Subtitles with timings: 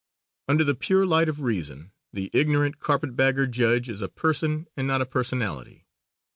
[0.47, 4.87] Under the pure light of reason, the ignorant carpet bagger judge is a person and
[4.87, 5.85] not a personality.